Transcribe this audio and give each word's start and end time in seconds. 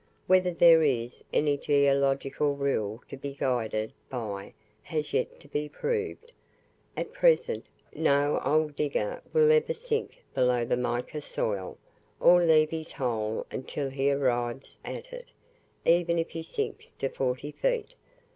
Whether 0.25 0.49
there 0.49 0.81
is 0.81 1.23
any 1.31 1.57
geological 1.59 2.55
rule 2.55 3.03
to 3.07 3.15
be 3.15 3.35
guided 3.35 3.93
by 4.09 4.51
has 4.81 5.13
yet 5.13 5.39
to 5.41 5.47
be 5.47 5.69
proved, 5.69 6.31
at 6.97 7.13
present 7.13 7.67
no 7.93 8.41
old 8.43 8.75
digger 8.75 9.21
will 9.31 9.51
ever 9.51 9.75
sink 9.75 10.23
below 10.33 10.65
the 10.65 10.75
mica 10.75 11.21
soil, 11.21 11.77
or 12.19 12.41
leave 12.41 12.71
his 12.71 12.93
hole 12.93 13.45
until 13.51 13.91
he 13.91 14.11
arrives 14.11 14.79
at 14.83 15.13
it, 15.13 15.29
even 15.85 16.17
if 16.17 16.31
he 16.31 16.41
sinks 16.41 16.89
to 16.89 17.07
forty 17.07 17.51
feet. 17.51 17.93